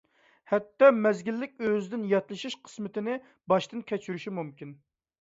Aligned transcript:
ھەتتا 0.51 0.89
مەزگىللىك 1.01 1.53
ئۆزىدىن 1.67 2.07
ياتلىشىش 2.15 2.57
قىسمىتىنى 2.65 3.23
باشتىن 3.55 3.89
كەچۈرۈشى 3.93 4.39
مۇمكىن. 4.43 4.79